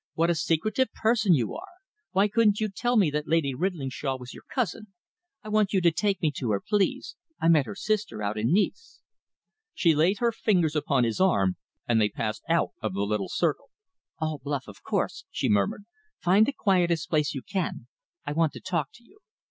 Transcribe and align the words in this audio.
"What 0.15 0.31
a 0.31 0.33
secretive 0.33 0.91
person 0.93 1.35
you 1.35 1.53
are! 1.53 1.73
Why 2.09 2.27
couldn't 2.27 2.59
you 2.59 2.69
tell 2.69 2.97
me 2.97 3.11
that 3.11 3.27
Lady 3.27 3.53
Ridlingshawe 3.53 4.17
was 4.17 4.33
your 4.33 4.41
cousin? 4.49 4.87
I 5.43 5.49
want 5.49 5.73
you 5.73 5.81
to 5.81 5.91
take 5.91 6.23
me 6.23 6.31
to 6.37 6.49
her, 6.53 6.59
please, 6.59 7.15
I 7.39 7.47
met 7.49 7.67
her 7.67 7.75
sister 7.75 8.23
out 8.23 8.35
in 8.35 8.51
Nice." 8.51 9.03
She 9.75 9.93
laid 9.93 10.17
her 10.17 10.31
fingers 10.31 10.75
upon 10.75 11.03
his 11.03 11.21
arm, 11.21 11.57
and 11.87 12.01
they 12.01 12.09
passed 12.09 12.41
out 12.49 12.69
of 12.81 12.95
the 12.95 13.01
little 13.01 13.29
circle. 13.29 13.69
"All 14.17 14.39
bluff, 14.43 14.63
of 14.65 14.81
course," 14.81 15.25
she 15.29 15.47
murmured. 15.47 15.85
"Find 16.17 16.47
the 16.47 16.53
quietest 16.53 17.07
place 17.07 17.35
you 17.35 17.43
can. 17.43 17.85
I 18.25 18.31
want 18.33 18.53
to 18.53 18.59
talk 18.59 18.89
to 18.95 19.03
you." 19.03 19.19